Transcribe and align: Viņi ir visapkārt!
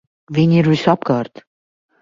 Viņi 0.37 0.57
ir 0.61 0.71
visapkārt! 0.75 1.47